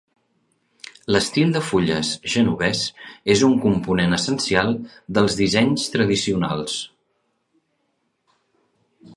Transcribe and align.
L'estil 1.15 1.51
de 1.55 1.59
fulles 1.65 2.13
genovès 2.35 2.81
és 3.35 3.45
un 3.49 3.53
component 3.67 4.17
essencial 4.19 4.73
dels 5.19 5.39
dissenys 5.43 5.85
tradicionals. 5.97 6.81